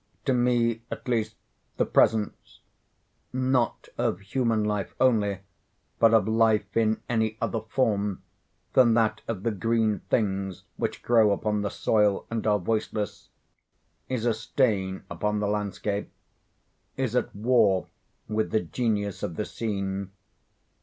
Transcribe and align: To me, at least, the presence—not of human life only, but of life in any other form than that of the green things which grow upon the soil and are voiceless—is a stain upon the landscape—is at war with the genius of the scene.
To 0.25 0.33
me, 0.33 0.81
at 0.89 1.07
least, 1.07 1.35
the 1.77 1.85
presence—not 1.85 2.39
of 3.99 4.19
human 4.21 4.63
life 4.63 4.95
only, 4.99 5.41
but 5.99 6.11
of 6.11 6.27
life 6.27 6.75
in 6.75 7.03
any 7.07 7.37
other 7.39 7.59
form 7.61 8.23
than 8.73 8.95
that 8.95 9.21
of 9.27 9.43
the 9.43 9.51
green 9.51 9.99
things 10.09 10.63
which 10.75 11.03
grow 11.03 11.31
upon 11.31 11.61
the 11.61 11.69
soil 11.69 12.25
and 12.31 12.47
are 12.47 12.57
voiceless—is 12.57 13.29
a 14.25 14.33
stain 14.33 15.03
upon 15.07 15.39
the 15.39 15.47
landscape—is 15.47 17.15
at 17.15 17.35
war 17.35 17.85
with 18.27 18.49
the 18.49 18.61
genius 18.61 19.21
of 19.21 19.35
the 19.35 19.45
scene. 19.45 20.09